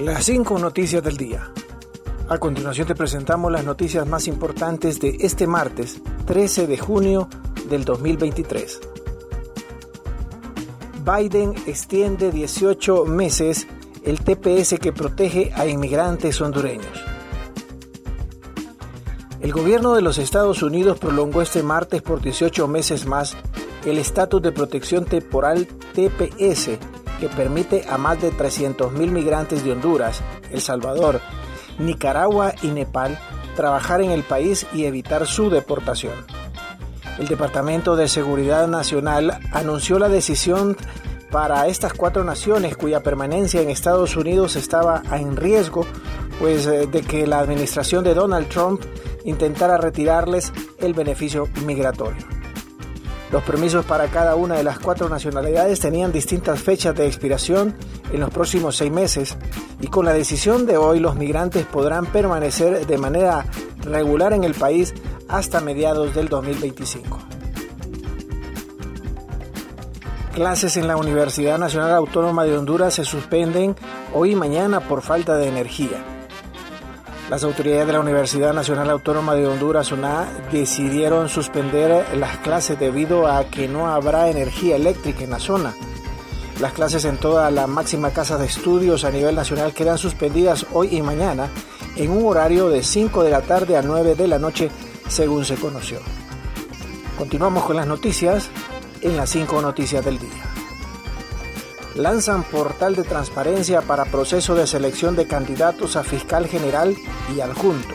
Las 0.00 0.24
cinco 0.24 0.58
noticias 0.58 1.02
del 1.02 1.18
día. 1.18 1.52
A 2.30 2.38
continuación 2.38 2.86
te 2.86 2.94
presentamos 2.94 3.52
las 3.52 3.66
noticias 3.66 4.06
más 4.06 4.28
importantes 4.28 4.98
de 4.98 5.18
este 5.20 5.46
martes 5.46 6.00
13 6.24 6.66
de 6.66 6.78
junio 6.78 7.28
del 7.68 7.84
2023. 7.84 8.80
Biden 11.04 11.54
extiende 11.66 12.30
18 12.30 13.04
meses 13.04 13.66
el 14.02 14.20
TPS 14.20 14.78
que 14.78 14.94
protege 14.94 15.52
a 15.54 15.66
inmigrantes 15.66 16.40
hondureños. 16.40 17.04
El 19.42 19.52
gobierno 19.52 19.92
de 19.92 20.00
los 20.00 20.16
Estados 20.16 20.62
Unidos 20.62 20.98
prolongó 20.98 21.42
este 21.42 21.62
martes 21.62 22.00
por 22.00 22.22
18 22.22 22.66
meses 22.68 23.04
más 23.04 23.36
el 23.84 23.98
estatus 23.98 24.40
de 24.40 24.52
protección 24.52 25.04
temporal 25.04 25.66
TPS 25.92 26.78
que 27.20 27.28
permite 27.28 27.84
a 27.88 27.98
más 27.98 28.20
de 28.20 28.32
300.000 28.32 28.92
migrantes 29.10 29.62
de 29.62 29.72
Honduras, 29.72 30.22
El 30.50 30.60
Salvador, 30.60 31.20
Nicaragua 31.78 32.54
y 32.62 32.68
Nepal 32.68 33.18
trabajar 33.54 34.00
en 34.00 34.10
el 34.10 34.22
país 34.22 34.66
y 34.72 34.84
evitar 34.84 35.26
su 35.26 35.50
deportación. 35.50 36.14
El 37.18 37.28
Departamento 37.28 37.96
de 37.96 38.08
Seguridad 38.08 38.66
Nacional 38.66 39.38
anunció 39.52 39.98
la 39.98 40.08
decisión 40.08 40.76
para 41.30 41.66
estas 41.68 41.92
cuatro 41.92 42.24
naciones 42.24 42.76
cuya 42.76 43.02
permanencia 43.02 43.60
en 43.60 43.70
Estados 43.70 44.16
Unidos 44.16 44.56
estaba 44.56 45.02
en 45.12 45.36
riesgo 45.36 45.86
pues 46.38 46.66
eh, 46.66 46.86
de 46.86 47.02
que 47.02 47.26
la 47.26 47.38
administración 47.38 48.02
de 48.02 48.14
Donald 48.14 48.48
Trump 48.48 48.82
intentara 49.24 49.76
retirarles 49.76 50.52
el 50.78 50.94
beneficio 50.94 51.48
migratorio. 51.66 52.39
Los 53.32 53.44
permisos 53.44 53.84
para 53.84 54.08
cada 54.08 54.34
una 54.34 54.56
de 54.56 54.64
las 54.64 54.80
cuatro 54.80 55.08
nacionalidades 55.08 55.78
tenían 55.78 56.10
distintas 56.10 56.60
fechas 56.60 56.96
de 56.96 57.06
expiración 57.06 57.76
en 58.12 58.20
los 58.20 58.30
próximos 58.30 58.76
seis 58.76 58.90
meses 58.90 59.36
y 59.80 59.86
con 59.86 60.04
la 60.04 60.12
decisión 60.12 60.66
de 60.66 60.76
hoy 60.76 60.98
los 60.98 61.14
migrantes 61.14 61.64
podrán 61.64 62.06
permanecer 62.06 62.86
de 62.86 62.98
manera 62.98 63.46
regular 63.82 64.32
en 64.32 64.42
el 64.42 64.54
país 64.54 64.94
hasta 65.28 65.60
mediados 65.60 66.12
del 66.14 66.28
2025. 66.28 67.18
Clases 70.34 70.76
en 70.76 70.88
la 70.88 70.96
Universidad 70.96 71.58
Nacional 71.58 71.92
Autónoma 71.92 72.44
de 72.44 72.56
Honduras 72.56 72.94
se 72.94 73.04
suspenden 73.04 73.76
hoy 74.12 74.32
y 74.32 74.36
mañana 74.36 74.80
por 74.80 75.02
falta 75.02 75.36
de 75.36 75.48
energía. 75.48 76.19
Las 77.30 77.44
autoridades 77.44 77.86
de 77.86 77.92
la 77.92 78.00
Universidad 78.00 78.52
Nacional 78.52 78.90
Autónoma 78.90 79.36
de 79.36 79.46
Honduras, 79.46 79.92
UNA, 79.92 80.26
decidieron 80.50 81.28
suspender 81.28 82.04
las 82.18 82.38
clases 82.38 82.76
debido 82.76 83.28
a 83.28 83.44
que 83.44 83.68
no 83.68 83.86
habrá 83.86 84.28
energía 84.28 84.74
eléctrica 84.74 85.22
en 85.22 85.30
la 85.30 85.38
zona. 85.38 85.72
Las 86.58 86.72
clases 86.72 87.04
en 87.04 87.18
toda 87.18 87.48
la 87.52 87.68
máxima 87.68 88.10
casa 88.10 88.36
de 88.36 88.46
estudios 88.46 89.04
a 89.04 89.12
nivel 89.12 89.36
nacional 89.36 89.72
quedan 89.72 89.96
suspendidas 89.96 90.66
hoy 90.72 90.88
y 90.90 91.02
mañana 91.02 91.50
en 91.94 92.10
un 92.10 92.26
horario 92.26 92.68
de 92.68 92.82
5 92.82 93.22
de 93.22 93.30
la 93.30 93.42
tarde 93.42 93.76
a 93.76 93.82
9 93.82 94.16
de 94.16 94.26
la 94.26 94.40
noche, 94.40 94.68
según 95.06 95.44
se 95.44 95.54
conoció. 95.54 96.00
Continuamos 97.16 97.62
con 97.62 97.76
las 97.76 97.86
noticias 97.86 98.50
en 99.02 99.16
las 99.16 99.30
5 99.30 99.62
noticias 99.62 100.04
del 100.04 100.18
día 100.18 100.59
lanzan 101.94 102.44
portal 102.44 102.94
de 102.94 103.04
transparencia 103.04 103.82
para 103.82 104.04
proceso 104.04 104.54
de 104.54 104.66
selección 104.66 105.16
de 105.16 105.26
candidatos 105.26 105.96
a 105.96 106.04
fiscal 106.04 106.46
general 106.46 106.96
y 107.34 107.40
adjunto. 107.40 107.94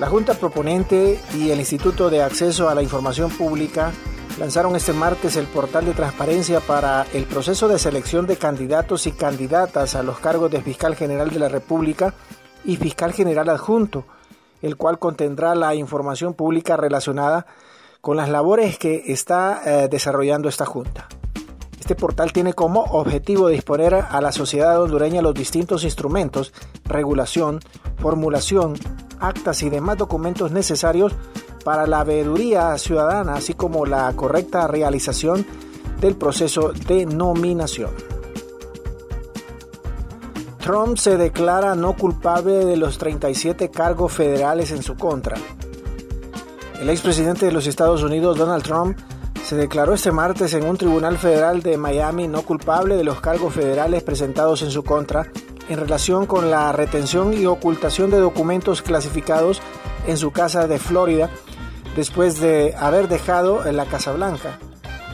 La 0.00 0.08
Junta 0.08 0.34
Proponente 0.34 1.20
y 1.34 1.50
el 1.50 1.60
Instituto 1.60 2.10
de 2.10 2.22
Acceso 2.22 2.68
a 2.68 2.74
la 2.74 2.82
Información 2.82 3.30
Pública 3.30 3.92
lanzaron 4.38 4.74
este 4.74 4.92
martes 4.92 5.36
el 5.36 5.46
portal 5.46 5.86
de 5.86 5.92
transparencia 5.92 6.60
para 6.60 7.06
el 7.12 7.24
proceso 7.24 7.68
de 7.68 7.78
selección 7.78 8.26
de 8.26 8.36
candidatos 8.36 9.06
y 9.06 9.12
candidatas 9.12 9.94
a 9.94 10.02
los 10.02 10.18
cargos 10.18 10.50
de 10.50 10.62
fiscal 10.62 10.96
general 10.96 11.30
de 11.30 11.38
la 11.38 11.48
República 11.48 12.14
y 12.64 12.76
fiscal 12.76 13.12
general 13.12 13.48
adjunto, 13.48 14.04
el 14.62 14.76
cual 14.76 14.98
contendrá 14.98 15.54
la 15.54 15.74
información 15.74 16.34
pública 16.34 16.76
relacionada 16.76 17.46
con 18.00 18.16
las 18.16 18.28
labores 18.28 18.78
que 18.78 19.04
está 19.06 19.62
eh, 19.64 19.88
desarrollando 19.88 20.48
esta 20.48 20.66
Junta. 20.66 21.08
Este 21.84 21.96
portal 21.96 22.32
tiene 22.32 22.54
como 22.54 22.80
objetivo 22.80 23.48
disponer 23.48 23.92
a 23.94 24.18
la 24.22 24.32
sociedad 24.32 24.80
hondureña 24.80 25.20
los 25.20 25.34
distintos 25.34 25.84
instrumentos, 25.84 26.54
regulación, 26.86 27.60
formulación, 27.98 28.72
actas 29.20 29.62
y 29.62 29.68
demás 29.68 29.98
documentos 29.98 30.50
necesarios 30.50 31.12
para 31.62 31.86
la 31.86 32.02
veeduría 32.02 32.78
ciudadana, 32.78 33.34
así 33.34 33.52
como 33.52 33.84
la 33.84 34.10
correcta 34.16 34.66
realización 34.66 35.44
del 36.00 36.16
proceso 36.16 36.72
de 36.72 37.04
nominación. 37.04 37.90
Trump 40.60 40.96
se 40.96 41.18
declara 41.18 41.74
no 41.74 41.94
culpable 41.98 42.64
de 42.64 42.78
los 42.78 42.96
37 42.96 43.70
cargos 43.70 44.10
federales 44.10 44.70
en 44.70 44.82
su 44.82 44.96
contra. 44.96 45.36
El 46.80 46.88
expresidente 46.88 47.44
de 47.44 47.52
los 47.52 47.66
Estados 47.66 48.02
Unidos, 48.02 48.38
Donald 48.38 48.64
Trump, 48.64 48.98
se 49.44 49.56
declaró 49.56 49.92
este 49.92 50.10
martes 50.10 50.54
en 50.54 50.64
un 50.64 50.78
tribunal 50.78 51.18
federal 51.18 51.62
de 51.62 51.76
Miami 51.76 52.28
no 52.28 52.42
culpable 52.42 52.96
de 52.96 53.04
los 53.04 53.20
cargos 53.20 53.52
federales 53.52 54.02
presentados 54.02 54.62
en 54.62 54.70
su 54.70 54.82
contra 54.84 55.30
en 55.68 55.78
relación 55.78 56.24
con 56.24 56.50
la 56.50 56.72
retención 56.72 57.34
y 57.34 57.44
ocultación 57.44 58.10
de 58.10 58.18
documentos 58.18 58.80
clasificados 58.80 59.60
en 60.06 60.16
su 60.16 60.30
casa 60.30 60.66
de 60.66 60.78
Florida 60.78 61.28
después 61.94 62.40
de 62.40 62.74
haber 62.78 63.08
dejado 63.08 63.66
en 63.66 63.76
la 63.76 63.84
Casa 63.84 64.12
Blanca. 64.12 64.58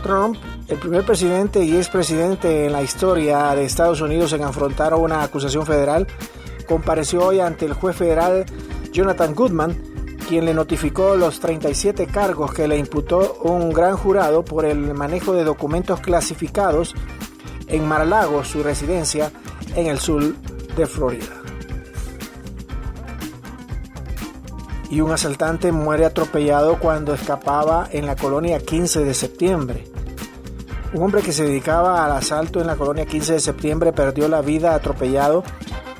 Trump, 0.04 0.36
el 0.68 0.78
primer 0.78 1.04
presidente 1.04 1.64
y 1.64 1.76
expresidente 1.76 2.66
en 2.66 2.72
la 2.72 2.82
historia 2.82 3.52
de 3.56 3.64
Estados 3.64 4.00
Unidos 4.00 4.32
en 4.32 4.44
afrontar 4.44 4.94
una 4.94 5.24
acusación 5.24 5.66
federal, 5.66 6.06
compareció 6.68 7.26
hoy 7.26 7.40
ante 7.40 7.66
el 7.66 7.74
juez 7.74 7.96
federal 7.96 8.46
Jonathan 8.92 9.34
Goodman 9.34 9.89
quien 10.30 10.44
le 10.44 10.54
notificó 10.54 11.16
los 11.16 11.40
37 11.40 12.06
cargos 12.06 12.54
que 12.54 12.68
le 12.68 12.78
imputó 12.78 13.38
un 13.42 13.72
gran 13.72 13.96
jurado 13.96 14.44
por 14.44 14.64
el 14.64 14.94
manejo 14.94 15.32
de 15.32 15.42
documentos 15.42 15.98
clasificados 15.98 16.94
en 17.66 17.84
Mar-a-Lago, 17.84 18.44
su 18.44 18.62
residencia 18.62 19.32
en 19.74 19.88
el 19.88 19.98
sur 19.98 20.22
de 20.76 20.86
Florida. 20.86 21.34
Y 24.88 25.00
un 25.00 25.10
asaltante 25.10 25.72
muere 25.72 26.04
atropellado 26.04 26.78
cuando 26.78 27.12
escapaba 27.12 27.88
en 27.90 28.06
la 28.06 28.14
colonia 28.14 28.60
15 28.60 29.02
de 29.02 29.14
septiembre. 29.14 29.84
Un 30.92 31.02
hombre 31.02 31.22
que 31.22 31.32
se 31.32 31.42
dedicaba 31.42 32.04
al 32.04 32.12
asalto 32.12 32.60
en 32.60 32.68
la 32.68 32.76
colonia 32.76 33.04
15 33.04 33.32
de 33.32 33.40
septiembre 33.40 33.92
perdió 33.92 34.28
la 34.28 34.42
vida 34.42 34.76
atropellado 34.76 35.42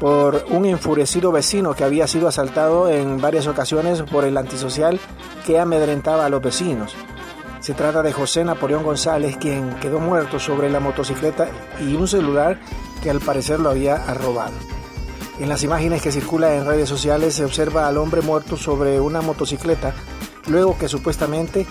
por 0.01 0.47
un 0.49 0.65
enfurecido 0.65 1.31
vecino 1.31 1.75
que 1.75 1.85
había 1.85 2.07
sido 2.09 2.27
asaltado 2.27 2.89
en 2.89 3.21
varias 3.21 3.47
ocasiones 3.47 4.03
por 4.03 4.25
el 4.25 4.39
antisocial 4.39 4.99
que 5.47 5.61
amedrentaba 5.61 6.25
a 6.25 6.31
los 6.31 6.43
vecinos. 6.43 6.97
Se 7.61 7.75
trata 7.75 8.03
de 8.03 8.13
José 8.13 8.43
Napoleón 8.43 8.83
González, 8.83 9.37
quien 9.37 9.75
quedó 9.79 10.01
muerto 10.01 10.39
sobre 10.39 10.71
la 10.71 10.81
motocicleta 10.81 11.51
y 11.79 11.95
un 11.95 12.09
celular 12.09 12.59
que 13.03 13.11
al 13.11 13.21
parecer 13.21 13.61
lo 13.61 13.69
había 13.69 13.99
robado. 14.15 14.55
En 15.39 15.51
las 15.51 15.63
imágenes 15.63 16.01
que 16.01 16.13
circulan 16.13 16.55
en 16.55 16.67
redes 16.67 16.89
sociales 16.89 17.35
se 17.35 17.45
observa 17.45 17.87
al 17.87 17.99
hombre 17.99 18.23
muerto 18.23 18.57
sobre 18.57 18.99
una 19.01 19.21
motocicleta, 19.21 19.95
luego 20.47 20.79
que 20.79 20.89
supuestamente 20.89 21.67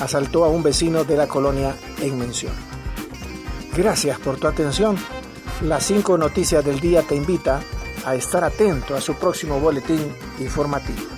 asaltó 0.00 0.46
a 0.46 0.48
un 0.48 0.62
vecino 0.62 1.04
de 1.04 1.16
la 1.16 1.26
colonia 1.26 1.74
en 2.00 2.18
mención. 2.18 2.52
Gracias 3.76 4.18
por 4.18 4.38
tu 4.38 4.46
atención. 4.46 4.96
Las 5.62 5.86
5 5.86 6.18
noticias 6.18 6.62
del 6.62 6.80
día 6.80 7.00
te 7.02 7.16
invita 7.16 7.62
a 8.04 8.14
estar 8.14 8.44
atento 8.44 8.94
a 8.94 9.00
su 9.00 9.14
próximo 9.14 9.58
boletín 9.58 10.12
informativo. 10.38 11.15